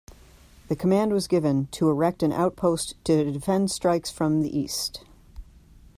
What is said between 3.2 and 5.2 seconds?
defend strikes from the east.